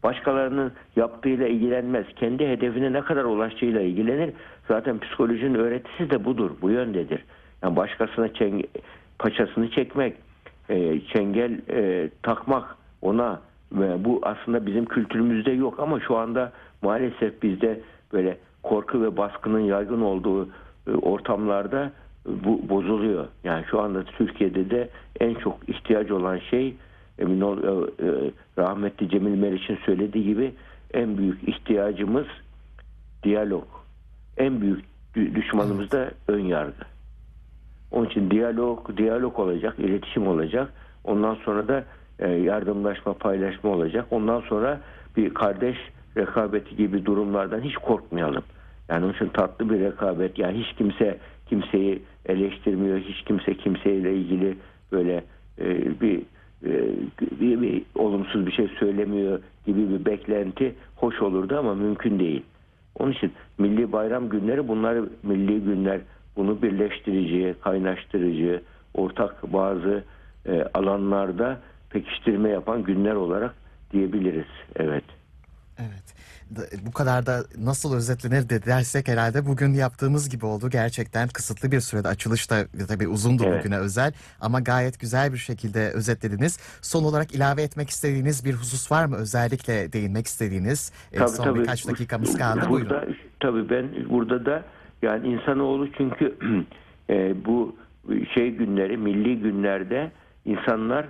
Başkalarının 0.03 0.71
yaptığıyla 0.95 1.47
ilgilenmez. 1.47 2.05
Kendi 2.15 2.47
hedefine 2.47 2.93
ne 2.93 3.01
kadar 3.01 3.23
ulaştığıyla 3.23 3.81
ilgilenir. 3.81 4.33
Zaten 4.67 4.99
psikolojinin 4.99 5.55
öğretisi 5.55 6.09
de 6.09 6.25
budur. 6.25 6.51
Bu 6.61 6.69
yöndedir. 6.69 7.23
Yani 7.63 7.75
başkasına 7.75 8.27
çeng- 8.27 8.67
paçasını 9.19 9.69
çekmek, 9.71 10.15
e, 10.69 10.99
çengel 10.99 11.59
e, 11.69 12.09
takmak 12.23 12.75
ona 13.01 13.41
ve 13.71 14.05
bu 14.05 14.19
aslında 14.23 14.65
bizim 14.65 14.85
kültürümüzde 14.85 15.51
yok 15.51 15.79
ama 15.79 15.99
şu 15.99 16.17
anda 16.17 16.51
maalesef 16.81 17.43
bizde 17.43 17.79
böyle 18.13 18.37
korku 18.63 19.01
ve 19.01 19.17
baskının 19.17 19.59
yaygın 19.59 20.01
olduğu 20.01 20.49
e, 20.87 20.91
ortamlarda 20.91 21.91
e, 22.25 22.43
bu 22.43 22.69
bozuluyor. 22.69 23.27
Yani 23.43 23.65
şu 23.71 23.81
anda 23.81 24.03
Türkiye'de 24.03 24.69
de 24.69 24.89
en 25.19 25.33
çok 25.33 25.69
ihtiyaç 25.69 26.11
olan 26.11 26.37
şey 26.37 26.75
emin 27.19 27.41
ol 27.41 27.57
e, 27.57 28.31
rahmetli 28.57 29.09
Cemil 29.09 29.37
Meriç'in 29.37 29.77
söylediği 29.85 30.23
gibi 30.23 30.53
en 30.93 31.17
büyük 31.17 31.49
ihtiyacımız 31.49 32.27
diyalog. 33.23 33.67
En 34.37 34.61
büyük 34.61 34.85
dü- 35.15 35.35
düşmanımız 35.35 35.91
da 35.91 36.11
ön 36.27 36.39
yargı. 36.39 36.85
Onun 37.91 38.05
için 38.05 38.31
diyalog, 38.31 38.97
diyalog 38.97 39.39
olacak, 39.39 39.79
iletişim 39.79 40.27
olacak. 40.27 40.73
Ondan 41.03 41.35
sonra 41.35 41.67
da 41.67 41.83
yardımlaşma, 42.27 43.13
paylaşma 43.13 43.69
olacak. 43.69 44.05
Ondan 44.11 44.41
sonra 44.41 44.81
bir 45.17 45.33
kardeş 45.33 45.77
rekabeti 46.17 46.75
gibi 46.75 47.05
durumlardan 47.05 47.61
hiç 47.61 47.75
korkmayalım. 47.75 48.43
Yani 48.89 49.05
onun 49.05 49.13
için 49.13 49.29
tatlı 49.29 49.69
bir 49.69 49.79
rekabet. 49.79 50.39
Yani 50.39 50.59
hiç 50.59 50.77
kimse 50.77 51.17
kimseyi 51.49 52.01
eleştirmiyor, 52.25 52.99
hiç 52.99 53.21
kimse 53.21 53.53
kimseyle 53.53 54.15
ilgili 54.15 54.57
böyle 54.91 55.23
e, 55.59 56.01
bir, 56.01 56.21
e, 56.65 56.91
bir, 57.39 57.61
bir 57.61 57.83
olumsuz 57.95 58.45
bir 58.45 58.51
şey 58.51 58.67
söylemiyor 58.79 59.39
gibi 59.65 59.89
bir 59.89 60.05
beklenti 60.05 60.75
hoş 60.95 61.21
olurdu 61.21 61.57
ama 61.57 61.75
mümkün 61.75 62.19
değil. 62.19 62.41
Onun 62.99 63.11
için 63.11 63.31
milli 63.57 63.91
bayram 63.91 64.29
günleri 64.29 64.67
bunlar 64.67 64.97
milli 65.23 65.59
günler 65.61 66.01
bunu 66.35 66.61
birleştirici, 66.61 67.55
kaynaştırıcı, 67.61 68.61
ortak 68.93 69.53
bazı 69.53 70.03
e, 70.45 70.63
alanlarda 70.73 71.59
pekiştirme 71.89 72.49
yapan 72.49 72.83
günler 72.83 73.15
olarak 73.15 73.53
diyebiliriz. 73.91 74.47
Evet. 74.75 75.03
Evet. 75.79 76.03
Da- 76.55 76.85
Bu 76.87 76.91
kadar 76.91 77.25
da 77.25 77.43
nasıl 77.57 77.95
özetlenir 77.95 78.49
de 78.49 78.65
dersek 78.65 79.07
herhalde 79.07 79.45
bugün 79.45 79.73
yaptığımız 79.73 80.29
gibi 80.29 80.45
oldu. 80.45 80.69
Gerçekten 80.69 81.27
kısıtlı 81.27 81.71
bir 81.71 81.79
sürede 81.79 82.07
açılış 82.07 82.49
da 82.51 82.65
tabii 82.87 83.07
uzundu 83.07 83.43
Evet. 83.47 83.59
bugüne 83.59 83.77
özel 83.77 84.13
ama 84.41 84.59
gayet 84.59 84.99
güzel 84.99 85.33
bir 85.33 85.37
şekilde 85.37 85.89
özetlediniz. 85.91 86.59
Son 86.81 87.03
olarak 87.03 87.35
ilave 87.35 87.63
etmek 87.63 87.89
istediğiniz 87.89 88.45
bir 88.45 88.53
husus 88.53 88.91
var 88.91 89.05
mı? 89.05 89.15
Özellikle 89.15 89.93
değinmek 89.93 90.27
istediğiniz 90.27 90.91
e, 91.11 91.27
son 91.27 91.55
birkaç 91.55 91.87
dakikamız 91.87 92.37
kaldı. 92.37 92.65
Buyurun. 92.69 92.89
Burada, 92.89 93.05
tabii 93.39 93.69
ben 93.69 94.09
burada 94.09 94.45
da 94.45 94.63
yani 95.01 95.27
insanoğlu 95.27 95.87
çünkü 95.97 96.35
e, 97.09 97.45
bu 97.45 97.75
şey 98.35 98.51
günleri, 98.51 98.97
milli 98.97 99.39
günlerde 99.39 100.11
insanlar 100.45 101.07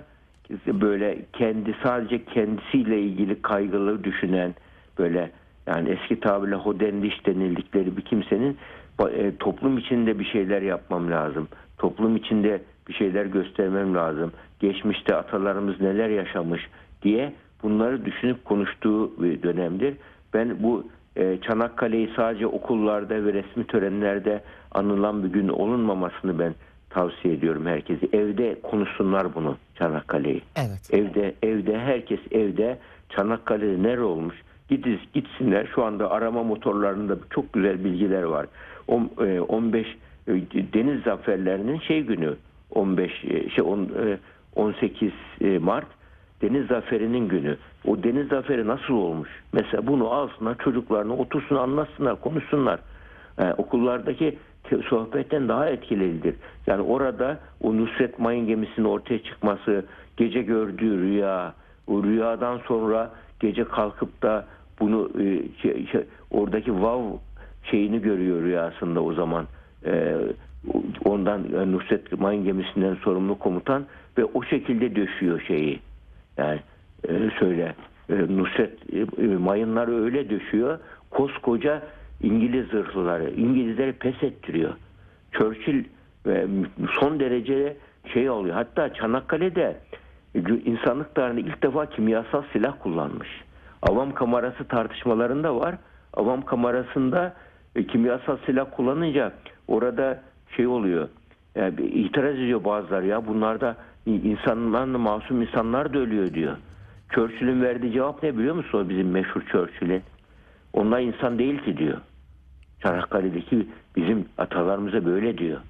böyle 0.66 1.18
kendi 1.32 1.74
sadece 1.82 2.24
kendisiyle 2.24 3.00
ilgili 3.02 3.42
kaygılı 3.42 4.04
düşünen 4.04 4.54
böyle 4.98 5.30
yani 5.66 5.88
eski 5.88 6.20
tabirle 6.20 6.54
hodendiş 6.54 7.26
denildikleri 7.26 7.96
bir 7.96 8.02
kimsenin 8.02 8.56
e, 9.08 9.36
toplum 9.36 9.78
içinde 9.78 10.18
bir 10.18 10.24
şeyler 10.24 10.62
yapmam 10.62 11.10
lazım. 11.10 11.48
Toplum 11.78 12.16
içinde 12.16 12.62
bir 12.88 12.94
şeyler 12.94 13.26
göstermem 13.26 13.94
lazım. 13.94 14.32
Geçmişte 14.60 15.14
atalarımız 15.16 15.80
neler 15.80 16.08
yaşamış 16.08 16.68
diye 17.02 17.32
bunları 17.62 18.04
düşünüp 18.04 18.44
konuştuğu 18.44 19.22
bir 19.22 19.42
dönemdir. 19.42 19.94
Ben 20.34 20.62
bu 20.62 20.84
e, 21.16 21.38
Çanakkale'yi 21.40 22.10
sadece 22.16 22.46
okullarda 22.46 23.24
ve 23.24 23.32
resmi 23.32 23.66
törenlerde 23.66 24.42
anılan 24.72 25.24
bir 25.24 25.28
gün 25.28 25.48
olunmamasını 25.48 26.38
ben 26.38 26.54
tavsiye 26.90 27.34
ediyorum 27.34 27.66
herkese. 27.66 28.06
Evde 28.12 28.60
konuşsunlar 28.62 29.34
bunu 29.34 29.56
Çanakkale'yi. 29.78 30.42
Evet. 30.56 30.94
Evde 30.94 31.34
evde 31.42 31.78
herkes 31.78 32.20
evde 32.30 32.78
Çanakkale'de 33.08 33.82
nere 33.82 34.00
olmuş? 34.02 34.34
Gidiz 34.68 34.98
gitsinler. 35.14 35.68
Şu 35.74 35.84
anda 35.84 36.10
arama 36.10 36.42
motorlarında 36.42 37.16
çok 37.30 37.52
güzel 37.52 37.84
bilgiler 37.84 38.22
var. 38.22 38.46
On- 38.88 39.10
e, 39.26 39.40
15 39.40 39.86
e, 40.28 40.32
deniz 40.72 41.02
zaferlerinin 41.02 41.78
şey 41.78 42.00
günü 42.02 42.36
15 42.70 43.24
e, 43.24 43.50
şey 43.50 43.64
on- 43.64 43.90
e, 44.06 44.18
18 44.56 45.12
e, 45.40 45.58
Mart 45.58 45.86
deniz 46.42 46.66
zaferinin 46.66 47.28
günü. 47.28 47.56
O 47.86 48.02
deniz 48.02 48.28
zaferi 48.28 48.66
nasıl 48.66 48.94
olmuş? 48.94 49.28
Mesela 49.52 49.86
bunu 49.86 50.10
alsınlar 50.10 50.58
çocuklarına 50.58 51.14
otursun 51.14 51.56
anlatsınlar 51.56 52.20
konuşsunlar. 52.20 52.80
E, 53.38 53.52
okullardaki 53.52 54.38
sohbetten 54.88 55.48
daha 55.48 55.68
etkilidir. 55.68 56.34
Yani 56.66 56.82
orada 56.82 57.38
o 57.62 57.76
Nusret 57.76 58.18
Mayın 58.18 58.46
gemisinin 58.46 58.86
ortaya 58.86 59.22
çıkması, 59.22 59.84
gece 60.16 60.42
gördüğü 60.42 61.02
rüya, 61.02 61.54
o 61.86 62.02
rüyadan 62.04 62.58
sonra 62.58 63.10
gece 63.40 63.64
kalkıp 63.64 64.22
da 64.22 64.46
bunu 64.80 65.10
e, 65.20 65.42
şey- 65.62 65.86
şey- 65.86 66.04
oradaki 66.30 66.82
vav 66.82 67.02
şeyini 67.70 68.02
görüyor 68.02 68.42
rüyasında 68.42 69.02
o 69.02 69.12
zaman. 69.12 69.46
E, 69.86 70.16
ondan 71.04 71.44
e, 71.54 71.72
Nusret 71.72 72.20
Mayın 72.20 72.44
gemisinden 72.44 72.94
sorumlu 72.94 73.38
komutan 73.38 73.86
ve 74.18 74.24
o 74.24 74.42
şekilde 74.42 74.96
döşüyor 74.96 75.40
şeyi. 75.40 75.80
Yani 76.38 76.60
e, 77.08 77.30
söyle 77.38 77.74
e, 78.10 78.14
Nusret 78.36 78.72
e, 78.92 79.24
e, 79.24 79.26
mayınları 79.26 80.04
öyle 80.04 80.30
döşüyor. 80.30 80.78
Koskoca 81.10 81.82
İngiliz 82.22 82.68
zırhlıları 82.68 83.30
İngilizleri 83.30 83.92
pes 83.92 84.22
ettiriyor. 84.22 84.74
Churchill 85.32 85.84
e, 86.26 86.46
son 87.00 87.20
derece 87.20 87.76
şey 88.12 88.30
oluyor. 88.30 88.54
Hatta 88.54 88.94
Çanakkale'de 88.94 89.76
e, 90.34 90.38
insanlık 90.64 91.14
tarihinde 91.14 91.40
ilk 91.40 91.62
defa 91.62 91.86
kimyasal 91.86 92.42
silah 92.52 92.74
kullanmış. 92.82 93.28
Avam 93.82 94.14
kamerası 94.14 94.64
tartışmalarında 94.64 95.56
var. 95.56 95.74
Avam 96.14 96.44
kamerasında 96.44 97.34
e, 97.76 97.86
kimyasal 97.86 98.36
silah 98.46 98.66
kullanınca 98.76 99.32
orada 99.68 100.22
şey 100.56 100.66
oluyor. 100.66 101.08
Yani 101.54 101.78
bir 101.78 101.84
itiraz 101.84 102.34
ediyor 102.34 102.64
bazıları 102.64 103.06
ya 103.06 103.26
bunlarda 103.26 103.76
insanlar 104.06 104.84
masum 104.84 105.42
insanlar 105.42 105.94
da 105.94 105.98
ölüyor 105.98 106.34
diyor. 106.34 106.56
Churchill'in 107.10 107.62
verdiği 107.62 107.92
cevap 107.92 108.22
ne 108.22 108.38
biliyor 108.38 108.54
musun 108.54 108.78
o 108.78 108.88
bizim 108.88 109.10
meşhur 109.10 109.42
Churchill'in? 109.52 110.02
Onlar 110.72 111.00
insan 111.00 111.38
değil 111.38 111.58
ki 111.62 111.76
diyor. 111.76 111.98
Çanakkale'deki 112.82 113.68
bizim 113.96 114.28
atalarımıza 114.38 115.04
böyle 115.04 115.38
diyor. 115.38 115.60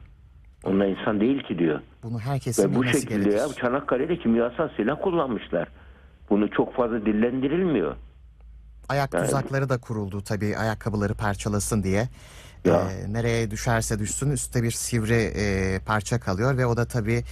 Onlar 0.64 0.87
insan 0.87 1.21
değil 1.21 1.43
ki 1.43 1.59
diyor. 1.59 1.81
Bunu 2.02 2.19
herkesin 2.21 2.71
Ve 2.71 2.75
bu 2.75 2.85
şekilde 2.85 3.14
gerekir. 3.14 3.33
ya 3.38 3.49
Çanakkale'de 3.61 4.19
kimyasal 4.19 4.69
silah 4.76 5.02
kullanmışlar. 5.02 5.69
Bunu 6.31 6.50
çok 6.50 6.75
fazla 6.75 7.07
dillendirilmiyor. 7.07 7.97
Ayak 8.88 9.14
Yani- 9.14 9.25
tuzakları 9.25 9.69
da 9.69 9.79
kuruldu 9.79 10.21
tabii 10.25 10.57
ayakkabıları 10.57 11.14
parçalasın 11.14 11.83
diye. 11.83 12.09
Ya. 12.64 12.81
Ee, 12.90 13.12
nereye 13.12 13.50
düşerse 13.50 13.99
düşsün 13.99 14.31
üstte 14.31 14.62
bir 14.62 14.71
sivri 14.71 15.14
e, 15.37 15.79
parça 15.87 16.21
kalıyor 16.21 16.57
ve 16.57 16.67
o 16.67 16.76
da 16.76 16.85
tabii, 16.85 17.23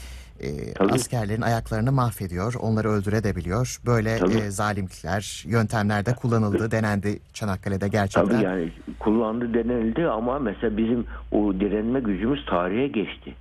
e, 0.40 0.72
Tabii. 0.74 0.92
askerlerin 0.92 1.42
ayaklarını 1.42 1.92
mahvediyor. 1.92 2.54
Onları 2.60 2.88
öldürebiliyor. 2.88 3.78
Böyle 3.86 4.18
Tabii. 4.18 4.34
e, 4.34 4.50
zalimlikler, 4.50 5.44
yöntemlerde 5.46 6.14
kullanıldı, 6.14 6.70
denendi 6.70 7.18
Çanakkale'de 7.32 7.88
gerçekten. 7.88 8.30
Tabii 8.32 8.44
yani 8.44 8.72
kullandı 8.98 9.54
denildi 9.54 10.06
ama 10.06 10.38
mesela 10.38 10.76
bizim 10.76 11.06
o 11.32 11.54
direnme 11.60 12.00
gücümüz 12.00 12.46
tarihe 12.46 12.86
geçti. 12.88 13.34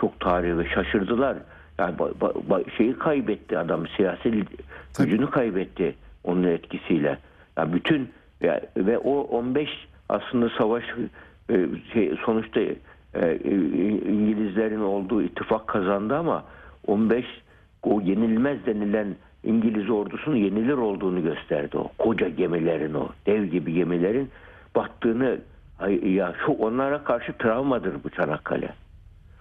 Çok 0.00 0.20
tarihe 0.20 0.58
ve 0.58 0.68
şaşırdılar. 0.74 1.36
Yani 1.78 1.96
ba- 1.96 2.12
ba- 2.20 2.46
ba- 2.48 2.76
şeyi 2.76 2.98
kaybetti 2.98 3.58
adam 3.58 3.86
siyasi 3.96 4.44
gücünü 4.98 5.30
kaybetti 5.30 5.94
onun 6.24 6.42
etkisiyle. 6.42 7.18
Ya 7.58 7.72
bütün 7.72 8.10
ya, 8.40 8.60
ve 8.76 8.98
o 8.98 9.20
15 9.20 9.68
aslında 10.08 10.50
savaş 10.58 10.84
e, 11.50 11.66
şey 11.92 12.16
sonuçta 12.26 12.60
İngilizlerin 14.08 14.80
olduğu 14.80 15.22
ittifak 15.22 15.66
kazandı 15.66 16.16
ama 16.16 16.44
15 16.86 17.24
o 17.82 18.00
yenilmez 18.00 18.66
denilen 18.66 19.16
İngiliz 19.44 19.90
ordusunun 19.90 20.36
yenilir 20.36 20.72
olduğunu 20.72 21.22
gösterdi 21.22 21.78
o. 21.78 21.88
Koca 21.98 22.28
gemilerin 22.28 22.94
o 22.94 23.08
dev 23.26 23.44
gibi 23.44 23.72
gemilerin 23.72 24.30
battığını 24.76 25.38
ya 26.02 26.34
şu 26.46 26.52
onlara 26.52 27.04
karşı 27.04 27.32
travmadır 27.32 27.94
bu 28.04 28.10
Çanakkale. 28.10 28.68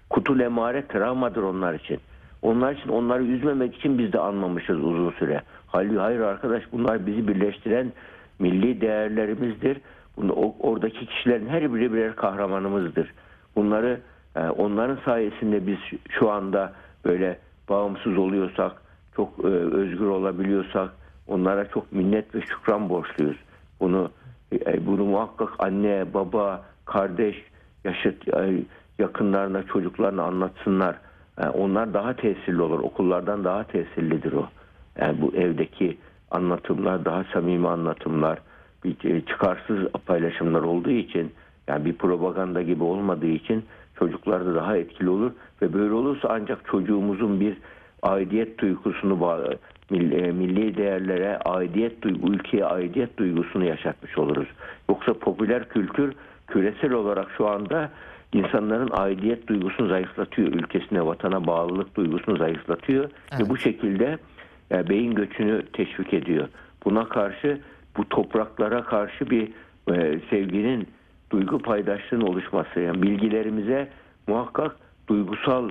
Kutul 0.10 0.40
emare 0.40 0.88
travmadır 0.88 1.44
onlar 1.44 1.74
için. 1.74 2.00
Onlar 2.42 2.74
için 2.74 2.90
onları 2.90 3.24
üzmemek 3.24 3.76
için 3.76 3.98
biz 3.98 4.14
de 4.14 4.20
anmamışız 4.20 4.78
uzun 4.78 5.12
süre. 5.12 5.42
Halbuki 5.68 6.00
hayır 6.00 6.20
arkadaş 6.20 6.64
bunlar 6.72 7.06
bizi 7.06 7.28
birleştiren 7.28 7.92
milli 8.40 8.82
değerlerimizdir. 8.82 9.78
Bunu, 10.18 10.34
oradaki 10.60 11.06
kişilerin 11.06 11.48
her 11.48 11.74
biri 11.74 11.94
birer 11.94 12.16
kahramanımızdır. 12.16 13.14
Bunları 13.56 14.02
e, 14.36 14.40
onların 14.40 14.98
sayesinde 15.06 15.68
biz 15.68 15.78
şu 16.10 16.32
anda 16.32 16.74
böyle 17.06 17.40
bağımsız 17.70 18.18
oluyorsak, 18.18 18.72
çok 19.16 19.40
e, 19.44 19.48
özgür 19.48 20.06
olabiliyorsak 20.06 20.90
onlara 21.28 21.70
çok 21.70 21.92
minnet 21.92 22.36
ve 22.36 22.42
şükran 22.42 22.90
borçluyuz. 22.90 23.38
Bunu 23.80 24.12
e, 24.54 24.86
bunu 24.86 25.06
muhakkak 25.06 25.50
anne, 25.60 26.14
baba, 26.14 26.62
kardeş, 26.86 27.44
yaşıt 27.84 28.24
yakınlarına, 29.00 29.64
çocuklarına 29.64 30.24
anlatsınlar. 30.24 30.96
Onlar 31.54 31.94
daha 31.94 32.14
tesirli 32.14 32.62
olur. 32.62 32.80
Okullardan 32.80 33.44
daha 33.44 33.64
tesirlidir 33.64 34.34
o. 34.34 34.48
Yani 35.00 35.22
bu 35.22 35.36
evdeki 35.36 35.98
anlatımlar 36.32 37.06
daha 37.06 37.24
samimi 37.34 37.68
anlatımlar, 37.68 38.40
bir 38.84 39.26
çıkarsız 39.26 39.92
paylaşımlar 40.06 40.62
olduğu 40.62 40.92
için 40.92 41.32
yani 41.68 41.86
bir 41.86 41.94
propaganda 41.94 42.62
gibi 42.62 42.84
olmadığı 42.84 43.28
için 43.28 43.64
çocuklarda 44.00 44.56
daha 44.56 44.78
etkili 44.78 45.10
olur 45.10 45.32
ve 45.62 45.74
böyle 45.74 45.94
olursa 45.94 46.28
ancak 46.32 46.66
çocuğumuzun 46.66 47.40
bir 47.40 47.58
aidiyet 48.02 48.60
duygusunu 48.60 49.20
milli, 49.90 50.16
e, 50.16 50.32
milli 50.32 50.78
değerlere 50.78 51.38
aidiyet 51.38 52.02
duygu, 52.02 52.34
ülkeye 52.34 52.66
aidiyet 52.66 53.18
duygusunu 53.18 53.66
yaşatmış 53.66 54.18
oluruz. 54.18 54.48
Yoksa 54.90 55.14
popüler 55.14 55.70
kültür 55.70 56.14
küresel 56.48 56.92
olarak 56.92 57.28
şu 57.38 57.48
anda 57.48 57.92
insanların 58.34 58.90
aidiyet 58.92 59.48
duygusunu 59.48 59.88
zayıflatıyor. 59.88 60.48
Ülkesine, 60.48 61.06
vatana 61.06 61.48
bağlılık 61.48 61.96
duygusunu 61.96 62.38
zayıflatıyor 62.38 63.04
Evet. 63.04 63.46
ve 63.46 63.50
bu 63.50 63.58
şekilde 63.58 64.18
e, 64.72 64.90
beyin 64.90 65.16
göçünü 65.16 65.66
teşvik 65.74 66.14
ediyor. 66.14 66.48
Buna 66.86 67.10
karşı 67.10 67.60
bu 67.98 68.10
topraklara 68.10 68.84
karşı 68.84 69.30
bir 69.30 69.48
e, 69.92 70.20
sevginin 70.30 70.88
duygu 71.36 71.60
paydaşlığının 71.60 72.28
oluşması 72.28 72.80
yani 72.80 73.02
bilgilerimize 73.02 73.88
muhakkak 74.28 74.76
duygusal 75.08 75.70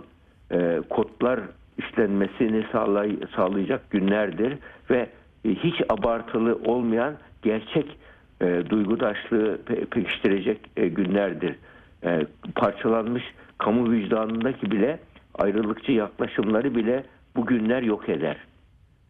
e, 0.53 0.81
kodlar 0.91 1.41
işlenmesini 1.79 2.65
sağlay- 2.73 3.37
sağlayacak 3.37 3.91
günlerdir 3.91 4.59
ve 4.91 5.09
e, 5.45 5.49
hiç 5.49 5.75
abartılı 5.89 6.59
olmayan 6.65 7.15
gerçek 7.43 7.99
e, 8.41 8.63
duygudaşlığı 8.71 9.59
pe- 9.67 9.87
pekiştirecek 9.87 10.61
e, 10.77 10.89
günlerdir. 10.89 11.57
E, 12.05 12.27
parçalanmış 12.55 13.25
kamu 13.59 13.91
vicdanındaki 13.91 14.71
bile 14.71 14.99
ayrılıkçı 15.39 15.93
yaklaşımları 15.93 16.75
bile 16.75 17.05
bu 17.37 17.47
günler 17.47 17.83
yok 17.83 18.09
eder. 18.09 18.37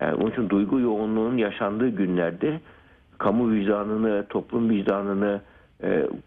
Yani 0.01 0.15
onun 0.15 0.31
için 0.31 0.49
duygu 0.49 0.81
yoğunluğunun 0.81 1.37
yaşandığı 1.37 1.89
günlerde 1.89 2.61
kamu 3.19 3.51
vicdanını, 3.51 4.27
toplum 4.29 4.71
vicdanını 4.71 5.41
e, 5.41 5.54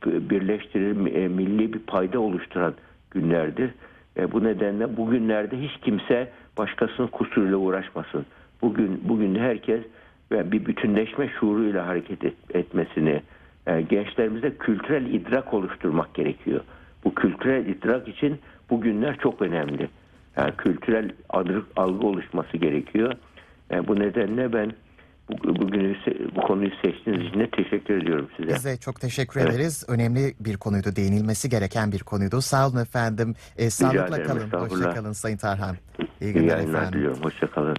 birleştirir, 0.05 1.15
e, 1.15 1.27
milli 1.27 1.73
bir 1.73 1.79
payda 1.79 2.19
oluşturan 2.19 2.73
günlerdir. 3.12 3.71
E, 4.17 4.31
bu 4.31 4.43
nedenle 4.43 4.97
bu 4.97 5.10
günlerde 5.10 5.62
hiç 5.62 5.71
kimse 5.81 6.31
başkasının 6.57 7.07
kusuruyla 7.07 7.57
uğraşmasın. 7.57 8.25
Bugün 8.62 9.01
bugün 9.03 9.36
herkes 9.36 9.81
bir 10.31 10.65
bütünleşme 10.65 11.29
şuuruyla 11.39 11.88
hareket 11.88 12.23
et- 12.23 12.55
etmesini, 12.55 13.21
e, 13.67 13.81
gençlerimize 13.81 14.51
kültürel 14.57 15.05
idrak 15.05 15.53
oluşturmak 15.53 16.13
gerekiyor. 16.13 16.62
Bu 17.03 17.15
kültürel 17.15 17.65
idrak 17.65 18.07
için 18.07 18.39
bu 18.69 18.81
günler 18.81 19.17
çok 19.17 19.41
önemli. 19.41 19.89
Yani 20.38 20.51
kültürel 20.57 21.12
algı 21.75 22.07
oluşması 22.07 22.57
gerekiyor. 22.57 23.13
E, 23.71 23.88
bu 23.88 23.99
nedenle 23.99 24.53
ben 24.53 24.71
bu, 25.30 25.56
bugünü 25.56 25.94
se- 25.94 26.36
bu 26.36 26.42
konuyu 26.42 26.70
seçtiğiniz 26.86 27.28
için 27.28 27.40
de 27.40 27.50
teşekkür 27.50 28.02
ediyorum 28.02 28.30
size. 28.38 28.50
Biz 28.50 28.66
de 28.66 28.78
çok 28.78 29.02
teşekkür 29.02 29.42
Evet. 29.42 29.54
ederiz. 29.54 29.84
Önemli 29.88 30.34
bir 30.40 30.58
konuydu, 30.58 30.96
değinilmesi 30.96 31.50
gereken 31.50 31.92
bir 31.92 32.00
konuydu. 32.04 32.42
Sağ 32.42 32.68
olun 32.68 32.78
efendim. 32.82 33.36
E, 33.58 33.70
sağlıkla 33.70 34.18
ederim, 34.18 34.50
kalın, 34.52 34.70
hoşça 34.70 34.94
kalın 34.94 35.12
Sayın 35.12 35.38
Tarhan. 35.38 35.76
İyi 36.00 36.08
İyi 36.22 36.34
günler 36.34 36.56
yayınlar 36.58 36.80
efendim. 36.80 37.00
diliyorum. 37.00 37.24
Hoşçakalın. 37.24 37.78